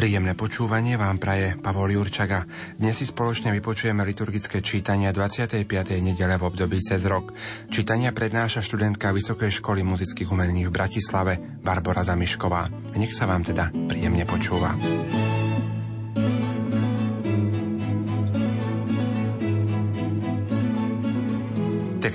Príjemné 0.00 0.32
počúvanie 0.32 0.96
vám 0.96 1.20
praje 1.20 1.60
Pavol 1.60 1.92
Jurčaga. 1.92 2.48
Dnes 2.80 2.96
si 2.96 3.04
spoločne 3.04 3.52
vypočujeme 3.52 4.00
liturgické 4.00 4.64
čítania 4.64 5.12
25. 5.12 5.68
nedele 6.00 6.40
v 6.40 6.48
období 6.48 6.80
cez 6.80 7.04
rok. 7.04 7.36
Čítania 7.68 8.08
prednáša 8.08 8.64
študentka 8.64 9.12
Vysokej 9.12 9.60
školy 9.60 9.84
muzických 9.84 10.32
umení 10.32 10.64
v 10.64 10.72
Bratislave 10.72 11.36
Barbara 11.36 12.00
Zamišková. 12.00 12.96
Nech 12.96 13.12
sa 13.12 13.28
vám 13.28 13.44
teda 13.44 13.68
príjemne 13.92 14.24
počúva. 14.24 14.72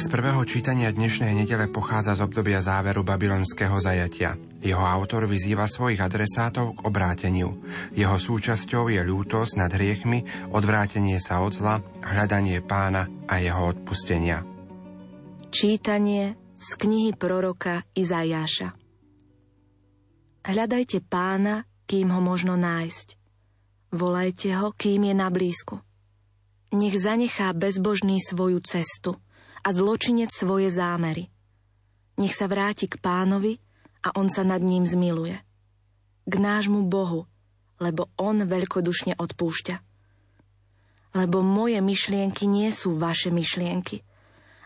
Text 0.06 0.22
prvého 0.22 0.46
čítania 0.46 0.94
dnešnej 0.94 1.34
nedele 1.34 1.66
pochádza 1.66 2.14
z 2.14 2.30
obdobia 2.30 2.62
záveru 2.62 3.02
babylonského 3.02 3.74
zajatia. 3.82 4.38
Jeho 4.62 4.86
autor 4.86 5.26
vyzýva 5.26 5.66
svojich 5.66 5.98
adresátov 5.98 6.78
k 6.78 6.86
obráteniu. 6.86 7.58
Jeho 7.98 8.14
súčasťou 8.14 8.94
je 8.94 9.02
ľútosť 9.02 9.58
nad 9.58 9.74
hriechmi, 9.74 10.22
odvrátenie 10.54 11.18
sa 11.18 11.42
od 11.42 11.58
zla, 11.58 11.82
hľadanie 12.06 12.62
pána 12.62 13.10
a 13.26 13.42
jeho 13.42 13.74
odpustenia. 13.74 14.46
Čítanie 15.50 16.38
z 16.54 16.70
knihy 16.86 17.18
proroka 17.18 17.82
Izajáša 17.98 18.78
Hľadajte 20.46 21.02
pána, 21.02 21.66
kým 21.90 22.14
ho 22.14 22.22
možno 22.22 22.54
nájsť. 22.54 23.18
Volajte 23.90 24.54
ho, 24.54 24.70
kým 24.70 25.10
je 25.10 25.16
na 25.18 25.34
blízku. 25.34 25.82
Nech 26.78 26.94
zanechá 26.94 27.58
bezbožný 27.58 28.22
svoju 28.22 28.62
cestu– 28.62 29.18
a 29.66 29.74
zločinec 29.74 30.30
svoje 30.30 30.70
zámery. 30.70 31.34
Nech 32.22 32.38
sa 32.38 32.46
vráti 32.46 32.86
k 32.86 33.02
pánovi 33.02 33.58
a 34.06 34.14
on 34.14 34.30
sa 34.30 34.46
nad 34.46 34.62
ním 34.62 34.86
zmiluje. 34.86 35.42
K 36.30 36.34
nášmu 36.38 36.86
Bohu, 36.86 37.26
lebo 37.82 38.14
on 38.16 38.46
veľkodušne 38.46 39.18
odpúšťa. 39.18 39.76
Lebo 41.18 41.42
moje 41.42 41.82
myšlienky 41.82 42.46
nie 42.46 42.70
sú 42.70 43.02
vaše 43.02 43.34
myšlienky 43.34 44.06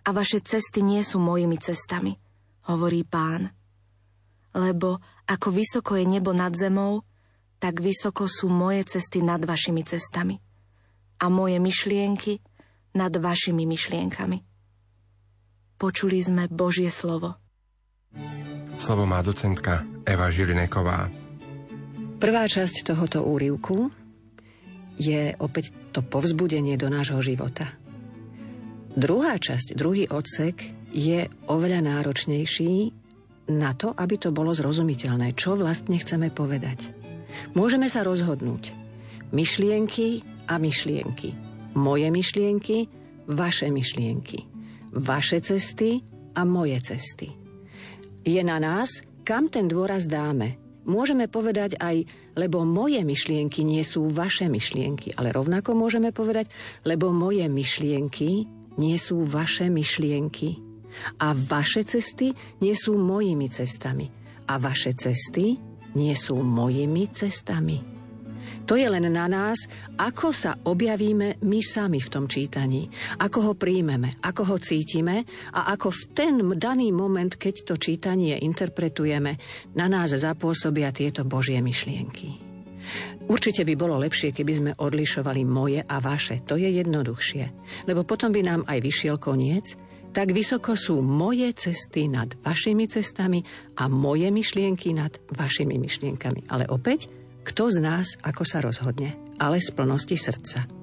a 0.04 0.12
vaše 0.12 0.44
cesty 0.44 0.84
nie 0.84 1.00
sú 1.02 1.24
mojimi 1.24 1.56
cestami, 1.56 2.20
hovorí 2.68 3.08
pán. 3.08 3.56
Lebo 4.52 5.00
ako 5.30 5.48
vysoko 5.54 5.96
je 5.96 6.10
nebo 6.10 6.36
nad 6.36 6.52
zemou, 6.58 7.06
tak 7.62 7.80
vysoko 7.80 8.26
sú 8.26 8.52
moje 8.52 8.98
cesty 8.98 9.24
nad 9.24 9.40
vašimi 9.46 9.86
cestami 9.86 10.42
a 11.20 11.28
moje 11.28 11.60
myšlienky 11.60 12.42
nad 12.98 13.14
vašimi 13.14 13.68
myšlienkami. 13.68 14.49
Počuli 15.80 16.20
sme 16.20 16.52
Božie 16.52 16.92
slovo. 16.92 17.40
Slovo 18.76 19.08
má 19.08 19.24
docentka 19.24 19.88
Eva 20.04 20.28
Žilineková. 20.28 21.08
Prvá 22.20 22.44
časť 22.52 22.84
tohoto 22.84 23.24
úrivku 23.24 23.88
je 25.00 25.32
opäť 25.40 25.72
to 25.96 26.04
povzbudenie 26.04 26.76
do 26.76 26.92
nášho 26.92 27.24
života. 27.24 27.72
Druhá 28.92 29.40
časť, 29.40 29.80
druhý 29.80 30.12
odsek 30.12 30.68
je 30.92 31.32
oveľa 31.48 31.80
náročnejší 31.80 32.92
na 33.56 33.72
to, 33.72 33.96
aby 33.96 34.20
to 34.20 34.36
bolo 34.36 34.52
zrozumiteľné, 34.52 35.32
čo 35.40 35.56
vlastne 35.56 35.96
chceme 35.96 36.28
povedať. 36.28 36.92
Môžeme 37.56 37.88
sa 37.88 38.04
rozhodnúť. 38.04 38.76
Myšlienky 39.32 40.28
a 40.44 40.60
myšlienky. 40.60 41.40
Moje 41.80 42.12
myšlienky, 42.12 42.92
vaše 43.32 43.72
myšlienky 43.72 44.49
vaše 44.94 45.42
cesty 45.44 46.02
a 46.36 46.46
moje 46.46 46.80
cesty. 46.82 47.30
Je 48.26 48.42
na 48.44 48.60
nás, 48.62 49.02
kam 49.26 49.48
ten 49.48 49.70
dôraz 49.70 50.06
dáme. 50.10 50.60
Môžeme 50.90 51.30
povedať 51.30 51.78
aj, 51.78 52.08
lebo 52.34 52.66
moje 52.66 53.04
myšlienky 53.06 53.62
nie 53.62 53.86
sú 53.86 54.10
vaše 54.10 54.50
myšlienky, 54.50 55.14
ale 55.14 55.30
rovnako 55.30 55.78
môžeme 55.78 56.10
povedať, 56.10 56.50
lebo 56.88 57.14
moje 57.14 57.46
myšlienky 57.46 58.50
nie 58.80 58.98
sú 58.98 59.22
vaše 59.28 59.70
myšlienky. 59.70 60.58
A 61.22 61.38
vaše 61.38 61.86
cesty 61.86 62.34
nie 62.64 62.74
sú 62.74 62.98
mojimi 62.98 63.48
cestami. 63.52 64.10
A 64.50 64.58
vaše 64.58 64.98
cesty 64.98 65.62
nie 65.94 66.16
sú 66.18 66.42
mojimi 66.42 67.06
cestami. 67.14 67.99
To 68.70 68.78
je 68.78 68.86
len 68.86 69.02
na 69.10 69.26
nás, 69.26 69.66
ako 69.98 70.30
sa 70.30 70.54
objavíme 70.54 71.42
my 71.42 71.60
sami 71.66 71.98
v 71.98 72.12
tom 72.14 72.30
čítaní, 72.30 72.86
ako 73.18 73.40
ho 73.50 73.54
príjmeme, 73.58 74.22
ako 74.22 74.54
ho 74.54 74.58
cítime 74.62 75.26
a 75.58 75.74
ako 75.74 75.90
v 75.90 76.02
ten 76.14 76.34
daný 76.54 76.94
moment, 76.94 77.34
keď 77.34 77.66
to 77.66 77.82
čítanie 77.82 78.38
interpretujeme, 78.38 79.42
na 79.74 79.90
nás 79.90 80.14
zapôsobia 80.14 80.94
tieto 80.94 81.26
Božie 81.26 81.58
myšlienky. 81.66 82.46
Určite 83.26 83.66
by 83.66 83.74
bolo 83.74 83.98
lepšie, 83.98 84.38
keby 84.38 84.54
sme 84.54 84.72
odlišovali 84.78 85.42
moje 85.50 85.82
a 85.82 85.98
vaše. 85.98 86.46
To 86.46 86.54
je 86.54 86.70
jednoduchšie. 86.70 87.46
Lebo 87.90 88.06
potom 88.06 88.30
by 88.30 88.42
nám 88.46 88.62
aj 88.70 88.86
vyšiel 88.86 89.18
koniec, 89.18 89.78
tak 90.14 90.30
vysoko 90.34 90.74
sú 90.74 91.02
moje 91.02 91.54
cesty 91.58 92.06
nad 92.06 92.34
vašimi 92.42 92.86
cestami 92.86 93.42
a 93.78 93.90
moje 93.90 94.30
myšlienky 94.30 94.94
nad 94.94 95.14
vašimi 95.34 95.78
myšlienkami. 95.78 96.50
Ale 96.50 96.66
opäť, 96.70 97.19
kto 97.44 97.74
z 97.74 97.78
nás 97.82 98.08
ako 98.22 98.44
sa 98.46 98.60
rozhodne, 98.64 99.16
ale 99.40 99.64
z 99.64 99.72
plnosti 99.72 100.16
srdca. 100.16 100.80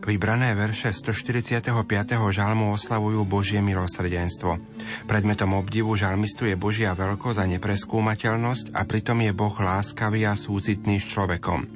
Vybrané 0.00 0.56
verše 0.56 0.96
145. 0.96 1.68
žalmu 2.32 2.72
oslavujú 2.72 3.20
Božie 3.28 3.60
milosrdenstvo. 3.60 4.56
Predmetom 5.04 5.60
obdivu 5.60 5.92
žalmistu 5.92 6.48
je 6.48 6.56
Božia 6.56 6.96
veľkosť 6.96 7.36
a 7.36 7.44
nepreskúmateľnosť 7.44 8.72
a 8.72 8.80
pritom 8.88 9.20
je 9.20 9.32
Boh 9.36 9.52
láskavý 9.52 10.24
a 10.24 10.32
súcitný 10.32 10.96
s 10.96 11.04
človekom. 11.04 11.68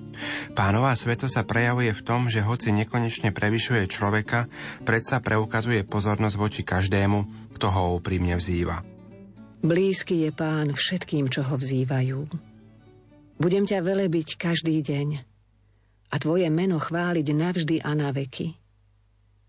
Pánová 0.56 0.96
sveto 0.96 1.28
sa 1.28 1.44
prejavuje 1.44 1.92
v 1.92 2.00
tom, 2.00 2.32
že 2.32 2.40
hoci 2.40 2.72
nekonečne 2.72 3.28
prevyšuje 3.28 3.84
človeka, 3.92 4.48
predsa 4.88 5.20
preukazuje 5.20 5.84
pozornosť 5.84 6.36
voči 6.40 6.62
každému, 6.64 7.52
kto 7.60 7.66
ho 7.68 8.00
úprimne 8.00 8.40
vzýva. 8.40 8.80
Blízky 9.60 10.24
je 10.24 10.30
pán 10.32 10.72
všetkým, 10.72 11.28
čo 11.28 11.44
ho 11.44 11.60
vzývajú. 11.60 12.53
Budem 13.34 13.66
ťa 13.66 13.82
velebiť 13.82 14.38
každý 14.38 14.78
deň 14.78 15.08
a 16.10 16.14
tvoje 16.22 16.46
meno 16.54 16.78
chváliť 16.78 17.26
navždy 17.34 17.76
a 17.82 17.90
na 17.98 18.14
veky. 18.14 18.54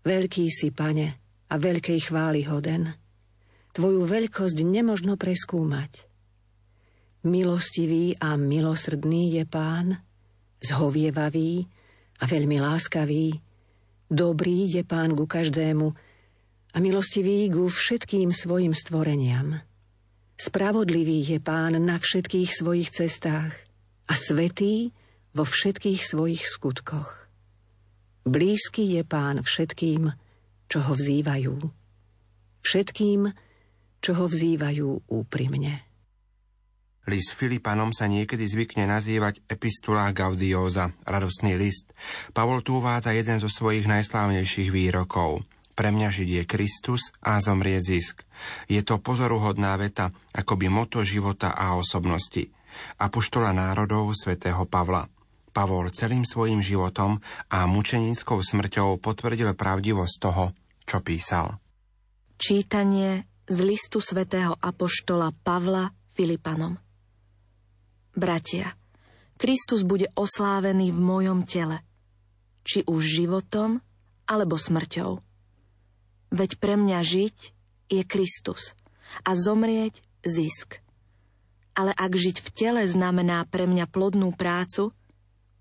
Veľký 0.02 0.50
si, 0.50 0.74
pane, 0.74 1.22
a 1.46 1.54
veľkej 1.54 2.10
chvály 2.10 2.42
hoden. 2.46 2.90
Tvoju 3.70 4.02
veľkosť 4.02 4.58
nemožno 4.66 5.14
preskúmať. 5.14 6.10
Milostivý 7.26 8.18
a 8.18 8.34
milosrdný 8.34 9.38
je 9.38 9.44
pán, 9.46 10.02
zhovievavý 10.62 11.66
a 12.22 12.24
veľmi 12.26 12.58
láskavý. 12.58 13.38
Dobrý 14.06 14.66
je 14.70 14.82
pán 14.82 15.14
ku 15.14 15.26
každému 15.26 15.86
a 16.74 16.76
milostivý 16.78 17.46
ku 17.50 17.70
všetkým 17.70 18.34
svojim 18.34 18.74
stvoreniam. 18.74 19.58
Spravodlivý 20.38 21.22
je 21.22 21.38
pán 21.38 21.78
na 21.78 21.98
všetkých 21.98 22.50
svojich 22.50 22.90
cestách 22.94 23.65
a 24.06 24.14
svetý 24.14 24.94
vo 25.34 25.44
všetkých 25.44 26.00
svojich 26.00 26.46
skutkoch. 26.46 27.26
Blízky 28.26 28.98
je 28.98 29.02
pán 29.06 29.42
všetkým, 29.42 30.10
čo 30.66 30.78
ho 30.82 30.92
vzývajú. 30.98 31.54
Všetkým, 32.66 33.30
čo 34.02 34.10
ho 34.18 34.26
vzývajú 34.26 35.06
úprimne. 35.06 35.86
List 37.06 37.38
Filipanom 37.38 37.94
sa 37.94 38.10
niekedy 38.10 38.42
zvykne 38.50 38.90
nazývať 38.90 39.38
epistula 39.46 40.10
Gaudiosa, 40.10 40.90
radostný 41.06 41.54
list. 41.54 41.94
Pavol 42.34 42.66
tu 42.66 42.82
uvádza 42.82 43.14
jeden 43.14 43.38
zo 43.38 43.46
svojich 43.46 43.86
najslávnejších 43.86 44.74
výrokov. 44.74 45.46
Pre 45.78 45.88
mňa 45.94 46.08
žiť 46.10 46.28
je 46.42 46.42
Kristus 46.42 47.14
a 47.22 47.38
zomrieť 47.38 47.82
zisk. 47.86 48.26
Je 48.66 48.82
to 48.82 48.98
pozoruhodná 48.98 49.78
veta, 49.78 50.10
akoby 50.34 50.66
moto 50.66 51.06
života 51.06 51.54
a 51.54 51.78
osobnosti 51.78 52.50
apoštola 53.00 53.52
národov 53.52 54.14
svätého 54.16 54.64
Pavla. 54.64 55.08
Pavol 55.56 55.88
celým 55.88 56.28
svojim 56.28 56.60
životom 56.60 57.24
a 57.48 57.64
mučenickou 57.64 58.44
smrťou 58.44 59.00
potvrdil 59.00 59.56
pravdivosť 59.56 60.14
toho, 60.20 60.52
čo 60.84 61.00
písal. 61.00 61.56
Čítanie 62.36 63.24
z 63.48 63.58
listu 63.64 64.04
svätého 64.04 64.52
apoštola 64.60 65.32
Pavla 65.32 65.88
Filipanom 66.12 66.76
Bratia, 68.12 68.72
Kristus 69.36 69.84
bude 69.84 70.08
oslávený 70.16 70.92
v 70.92 71.00
mojom 71.00 71.44
tele, 71.44 71.84
či 72.64 72.84
už 72.84 73.00
životom, 73.04 73.80
alebo 74.28 74.56
smrťou. 74.56 75.20
Veď 76.32 76.50
pre 76.56 76.80
mňa 76.80 76.98
žiť 77.00 77.36
je 77.92 78.02
Kristus 78.04 78.72
a 79.24 79.36
zomrieť 79.36 80.00
zisk– 80.24 80.80
Ale 81.76 81.92
ak 81.92 82.12
žiť 82.16 82.40
v 82.40 82.48
tele 82.56 82.82
znamená 82.88 83.44
pre 83.44 83.68
mňa 83.68 83.84
plodnú 83.92 84.32
prácu, 84.32 84.96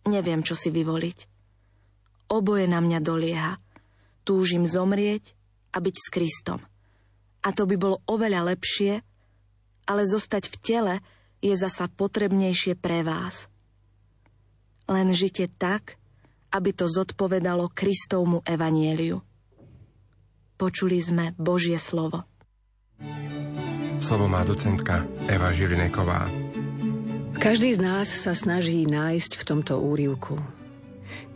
neviem, 0.08 0.40
čo 0.40 0.56
si 0.56 0.72
vyvoliť. 0.72 1.28
Oboje 2.32 2.66
na 2.72 2.80
mňa 2.80 3.00
dolieha. 3.04 3.60
Túžim 4.24 4.64
zomrieť 4.66 5.36
a 5.76 5.84
byť 5.84 5.96
s 6.00 6.08
Kristom. 6.10 6.64
A 7.46 7.54
to 7.54 7.68
by 7.68 7.76
bolo 7.78 8.02
oveľa 8.10 8.56
lepšie, 8.56 9.04
ale 9.86 10.02
zostať 10.08 10.50
v 10.50 10.56
tele 10.64 10.96
je 11.44 11.54
zasa 11.54 11.86
potrebnejšie 11.86 12.74
pre 12.80 13.06
vás. 13.06 13.46
Len 14.90 15.14
žite 15.14 15.46
tak, 15.62 16.02
aby 16.50 16.72
to 16.74 16.90
zodpovedalo 16.90 17.70
Kristovmu 17.70 18.42
evanieliu. 18.48 19.22
Počuli 20.56 20.98
sme 21.04 21.36
Božie 21.36 21.76
slovo. 21.76 22.24
Slovo 24.06 24.30
má 24.30 24.46
docentka 24.46 25.02
Eva 25.26 25.50
Žilineková. 25.50 26.30
Každý 27.42 27.74
z 27.74 27.82
nás 27.82 28.06
sa 28.06 28.38
snaží 28.38 28.86
nájsť 28.86 29.34
v 29.34 29.44
tomto 29.50 29.82
úrivku. 29.82 30.38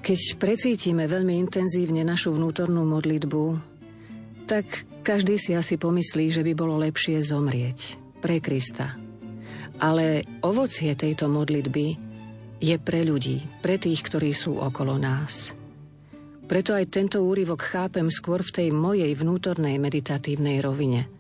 Keď 0.05 0.37
precítime 0.37 1.09
veľmi 1.09 1.33
intenzívne 1.49 2.05
našu 2.05 2.29
vnútornú 2.29 2.85
modlitbu, 2.85 3.57
tak 4.45 4.85
každý 5.01 5.41
si 5.41 5.57
asi 5.57 5.81
pomyslí, 5.81 6.29
že 6.29 6.45
by 6.45 6.53
bolo 6.53 6.77
lepšie 6.77 7.17
zomrieť 7.25 7.97
pre 8.21 8.37
Krista. 8.37 8.93
Ale 9.81 10.21
ovocie 10.45 10.93
tejto 10.93 11.25
modlitby 11.25 11.97
je 12.61 12.75
pre 12.77 13.01
ľudí, 13.01 13.49
pre 13.65 13.81
tých, 13.81 14.05
ktorí 14.05 14.29
sú 14.37 14.61
okolo 14.61 14.93
nás. 15.01 15.57
Preto 16.45 16.77
aj 16.77 16.85
tento 16.93 17.25
úryvok 17.25 17.65
chápem 17.65 18.13
skôr 18.13 18.45
v 18.45 18.53
tej 18.61 18.67
mojej 18.69 19.09
vnútornej 19.17 19.81
meditatívnej 19.81 20.61
rovine. 20.61 21.18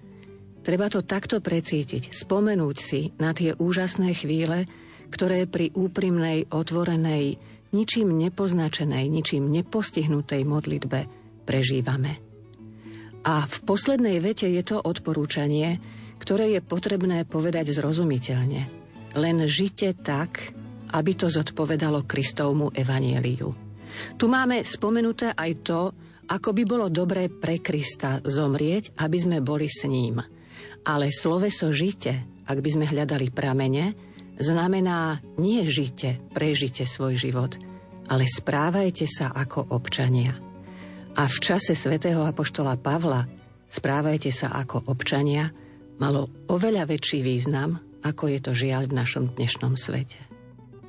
Treba 0.69 0.85
to 0.85 1.01
takto 1.01 1.41
precítiť, 1.41 2.13
spomenúť 2.13 2.77
si 2.77 3.09
na 3.17 3.33
tie 3.33 3.57
úžasné 3.57 4.13
chvíle, 4.13 4.69
ktoré 5.09 5.49
pri 5.49 5.73
úprimnej, 5.73 6.45
otvorenej, 6.45 7.41
ničím 7.73 8.13
nepoznačenej, 8.13 9.09
ničím 9.09 9.49
nepostihnutej 9.49 10.45
modlitbe 10.45 11.09
prežívame. 11.41 12.21
A 13.25 13.49
v 13.49 13.57
poslednej 13.65 14.21
vete 14.21 14.45
je 14.45 14.61
to 14.61 14.77
odporúčanie, 14.77 15.81
ktoré 16.21 16.53
je 16.53 16.61
potrebné 16.61 17.25
povedať 17.25 17.73
zrozumiteľne. 17.73 18.61
Len 19.17 19.37
žite 19.49 19.97
tak, 19.97 20.53
aby 20.93 21.17
to 21.17 21.33
zodpovedalo 21.33 22.05
Kristovmu 22.05 22.77
evanieliu. 22.77 23.57
Tu 24.21 24.29
máme 24.29 24.61
spomenuté 24.61 25.33
aj 25.33 25.51
to, 25.65 25.81
ako 26.29 26.53
by 26.53 26.61
bolo 26.61 26.93
dobré 26.93 27.25
pre 27.25 27.57
Krista 27.57 28.21
zomrieť, 28.21 28.93
aby 29.01 29.17
sme 29.17 29.41
boli 29.41 29.65
s 29.65 29.89
ním. 29.89 30.37
Ale 30.85 31.13
sloveso 31.13 31.69
žite, 31.69 32.25
ak 32.49 32.57
by 32.59 32.69
sme 32.69 32.85
hľadali 32.89 33.29
pramene, 33.29 33.93
znamená 34.39 35.19
nie 35.37 35.65
žite, 35.67 36.17
prežite 36.31 36.87
svoj 36.87 37.19
život, 37.19 37.55
ale 38.09 38.25
správajte 38.25 39.05
sa 39.05 39.29
ako 39.35 39.69
občania. 39.75 40.33
A 41.19 41.27
v 41.27 41.37
čase 41.43 41.75
svätého 41.75 42.23
Apoštola 42.23 42.79
Pavla 42.79 43.27
správajte 43.69 44.31
sa 44.31 44.55
ako 44.55 44.87
občania 44.89 45.51
malo 45.99 46.31
oveľa 46.47 46.87
väčší 46.87 47.19
význam, 47.21 47.77
ako 48.01 48.31
je 48.31 48.39
to 48.39 48.51
žiaľ 48.55 48.87
v 48.87 48.97
našom 48.97 49.27
dnešnom 49.35 49.75
svete. 49.75 50.17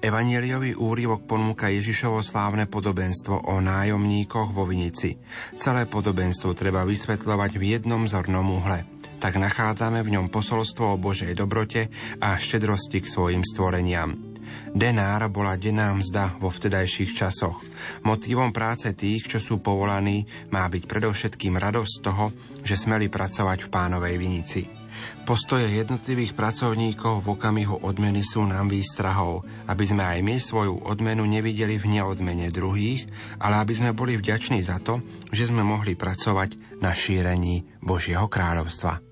Evanieliový 0.01 0.81
úrivok 0.81 1.29
ponúka 1.29 1.69
Ježišovo 1.69 2.25
slávne 2.25 2.65
podobenstvo 2.65 3.53
o 3.53 3.61
nájomníkoch 3.61 4.57
vo 4.57 4.65
Vinici. 4.65 5.21
Celé 5.61 5.85
podobenstvo 5.85 6.57
treba 6.57 6.89
vysvetľovať 6.89 7.61
v 7.61 7.65
jednom 7.77 8.09
zornom 8.09 8.49
uhle. 8.49 9.00
Tak 9.21 9.37
nachádzame 9.37 10.01
v 10.01 10.17
ňom 10.17 10.33
posolstvo 10.33 10.97
o 10.97 11.01
Božej 11.01 11.37
dobrote 11.37 11.93
a 12.25 12.41
štedrosti 12.41 13.05
k 13.05 13.07
svojim 13.07 13.45
stvoreniam. 13.45 14.17
Denár 14.73 15.29
bola 15.29 15.61
denná 15.61 15.93
mzda 15.93 16.41
vo 16.41 16.49
vtedajších 16.49 17.13
časoch. 17.13 17.61
Motívom 18.03 18.51
práce 18.51 18.91
tých, 18.97 19.29
čo 19.29 19.39
sú 19.39 19.61
povolaní, 19.61 20.25
má 20.51 20.67
byť 20.67 20.89
predovšetkým 20.89 21.61
radosť 21.61 21.95
toho, 22.01 22.33
že 22.65 22.81
smeli 22.81 23.13
pracovať 23.13 23.67
v 23.67 23.69
pánovej 23.69 24.17
vinici. 24.17 24.63
Postoje 25.25 25.69
jednotlivých 25.69 26.35
pracovníkov 26.35 27.25
v 27.25 27.31
okamihu 27.37 27.85
odmeny 27.85 28.25
sú 28.25 28.45
nám 28.45 28.73
výstrahou, 28.73 29.45
aby 29.69 29.85
sme 29.85 30.05
aj 30.05 30.19
my 30.25 30.37
svoju 30.41 30.83
odmenu 30.85 31.25
nevideli 31.29 31.77
v 31.79 32.01
neodmene 32.01 32.49
druhých, 32.51 33.07
ale 33.39 33.63
aby 33.63 33.73
sme 33.77 33.97
boli 33.97 34.17
vďační 34.19 34.61
za 34.65 34.81
to, 34.81 35.05
že 35.31 35.53
sme 35.53 35.61
mohli 35.61 35.95
pracovať 35.95 36.81
na 36.83 36.91
šírení 36.93 37.81
Božieho 37.81 38.27
kráľovstva. 38.27 39.10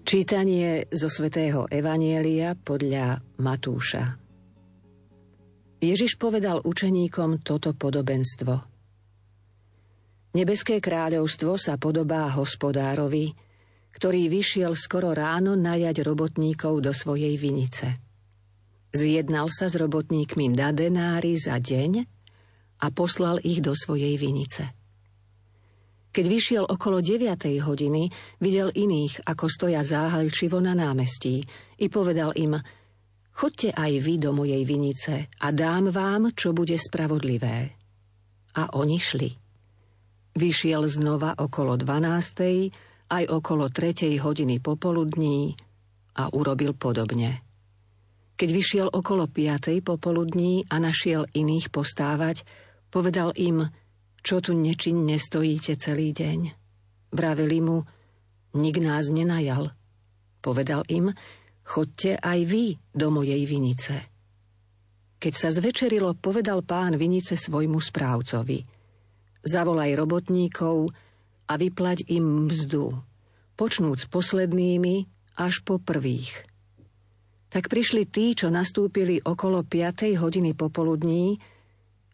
Čítanie 0.00 0.88
zo 0.88 1.12
svätého 1.12 1.68
Evanielia 1.68 2.56
podľa 2.56 3.20
Matúša 3.36 4.16
Ježiš 5.76 6.16
povedal 6.16 6.64
učeníkom 6.64 7.44
toto 7.44 7.76
podobenstvo. 7.76 8.52
Nebeské 10.36 10.80
kráľovstvo 10.80 11.60
sa 11.60 11.76
podobá 11.76 12.32
hospodárovi, 12.32 13.36
ktorý 13.92 14.32
vyšiel 14.32 14.72
skoro 14.72 15.12
ráno 15.12 15.52
najať 15.52 16.00
robotníkov 16.00 16.80
do 16.80 16.92
svojej 16.96 17.36
vinice. 17.36 18.00
Zjednal 18.96 19.52
sa 19.52 19.68
s 19.68 19.76
robotníkmi 19.76 20.56
na 20.56 20.72
denári 20.72 21.36
za 21.36 21.60
deň 21.60 21.92
a 22.80 22.86
poslal 22.88 23.36
ich 23.44 23.60
do 23.60 23.76
svojej 23.76 24.16
vinice. 24.16 24.79
Keď 26.10 26.24
vyšiel 26.26 26.64
okolo 26.66 26.98
9. 26.98 27.62
hodiny, 27.62 28.10
videl 28.42 28.74
iných, 28.74 29.22
ako 29.30 29.46
stoja 29.46 29.86
záhalčivo 29.86 30.58
na 30.58 30.74
námestí 30.74 31.38
i 31.78 31.86
povedal 31.86 32.34
im, 32.34 32.58
chodte 33.30 33.70
aj 33.70 33.92
vy 34.02 34.18
do 34.18 34.34
mojej 34.34 34.66
vinice 34.66 35.30
a 35.30 35.46
dám 35.54 35.94
vám, 35.94 36.34
čo 36.34 36.50
bude 36.50 36.74
spravodlivé. 36.74 37.78
A 38.58 38.74
oni 38.74 38.98
šli. 38.98 39.30
Vyšiel 40.34 40.82
znova 40.90 41.38
okolo 41.38 41.78
12 41.78 43.10
aj 43.10 43.24
okolo 43.30 43.70
tretej 43.70 44.18
hodiny 44.18 44.58
popoludní 44.58 45.54
a 46.18 46.26
urobil 46.34 46.74
podobne. 46.74 47.42
Keď 48.34 48.48
vyšiel 48.50 48.88
okolo 48.90 49.30
piatej 49.30 49.78
popoludní 49.84 50.66
a 50.66 50.82
našiel 50.82 51.22
iných 51.38 51.70
postávať, 51.70 52.42
povedal 52.90 53.30
im, 53.38 53.68
čo 54.20 54.40
tu 54.44 54.56
nečinne 54.56 55.16
stojíte 55.16 55.76
celý 55.76 56.12
deň. 56.16 56.40
Vraveli 57.12 57.58
mu, 57.60 57.82
nik 58.56 58.76
nás 58.78 59.10
nenajal. 59.10 59.72
Povedal 60.40 60.84
im, 60.88 61.12
chodte 61.66 62.16
aj 62.16 62.38
vy 62.48 62.78
do 62.94 63.12
mojej 63.12 63.42
vinice. 63.44 63.94
Keď 65.20 65.34
sa 65.36 65.52
zvečerilo, 65.52 66.16
povedal 66.16 66.64
pán 66.64 66.96
vinice 66.96 67.36
svojmu 67.36 67.76
správcovi. 67.76 68.64
Zavolaj 69.44 69.92
robotníkov, 69.96 70.88
a 71.50 71.58
vyplať 71.58 72.06
im 72.14 72.46
mzdu, 72.46 72.94
počnúc 73.58 74.06
poslednými 74.06 75.10
až 75.34 75.66
po 75.66 75.82
prvých. 75.82 76.46
Tak 77.50 77.66
prišli 77.66 78.06
tí, 78.06 78.38
čo 78.38 78.46
nastúpili 78.46 79.18
okolo 79.18 79.66
5. 79.66 80.14
hodiny 80.22 80.54
popoludní 80.54 81.42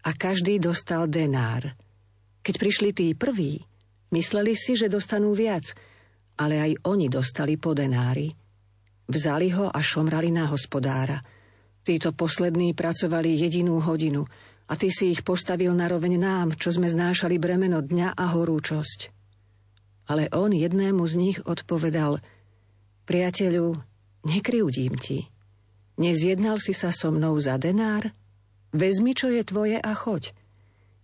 a 0.08 0.16
každý 0.16 0.56
dostal 0.56 1.04
denár. 1.12 1.76
Keď 2.46 2.54
prišli 2.62 2.94
tí 2.94 3.10
prví, 3.18 3.58
mysleli 4.14 4.54
si, 4.54 4.78
že 4.78 4.86
dostanú 4.86 5.34
viac, 5.34 5.74
ale 6.38 6.62
aj 6.62 6.86
oni 6.86 7.10
dostali 7.10 7.58
po 7.58 7.74
denári. 7.74 8.30
Vzali 9.10 9.50
ho 9.50 9.66
a 9.66 9.82
šomrali 9.82 10.30
na 10.30 10.46
hospodára. 10.46 11.18
Títo 11.82 12.14
poslední 12.14 12.70
pracovali 12.70 13.34
jedinú 13.34 13.82
hodinu 13.82 14.22
a 14.70 14.78
ty 14.78 14.94
si 14.94 15.10
ich 15.10 15.26
postavil 15.26 15.74
na 15.74 15.90
roveň 15.90 16.14
nám, 16.22 16.48
čo 16.54 16.70
sme 16.70 16.86
znášali 16.86 17.34
bremeno 17.42 17.82
dňa 17.82 18.14
a 18.14 18.24
horúčosť. 18.38 19.10
Ale 20.06 20.30
on 20.30 20.54
jednému 20.54 21.02
z 21.02 21.14
nich 21.18 21.38
odpovedal, 21.42 22.22
priateľu, 23.10 23.74
nekryudím 24.22 24.94
ti. 25.02 25.26
Nezjednal 25.98 26.62
si 26.62 26.78
sa 26.78 26.94
so 26.94 27.10
mnou 27.10 27.34
za 27.42 27.58
denár? 27.58 28.06
Vezmi, 28.70 29.18
čo 29.18 29.34
je 29.34 29.42
tvoje 29.42 29.82
a 29.82 29.92
choď. 29.98 30.30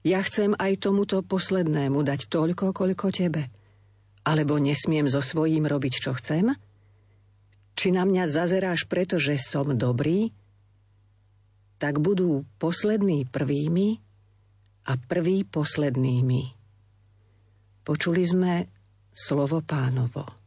Ja 0.02 0.18
chcem 0.26 0.58
aj 0.58 0.82
tomuto 0.82 1.22
poslednému 1.22 2.02
dať 2.02 2.26
toľko, 2.26 2.74
koľko 2.74 3.14
tebe. 3.14 3.46
Alebo 4.26 4.58
nesmiem 4.58 5.06
so 5.06 5.22
svojím 5.22 5.66
robiť, 5.66 5.94
čo 6.02 6.10
chcem? 6.18 6.54
Či 7.78 7.94
na 7.94 8.02
mňa 8.02 8.26
zazeráš 8.26 8.90
preto, 8.90 9.22
že 9.22 9.38
som 9.38 9.78
dobrý? 9.78 10.34
Tak 11.78 12.02
budú 12.02 12.46
poslední 12.58 13.26
prvými 13.26 13.98
a 14.90 14.98
prví 14.98 15.46
poslednými. 15.46 16.42
Počuli 17.82 18.22
sme 18.22 18.52
slovo 19.14 19.62
pánovo. 19.62 20.41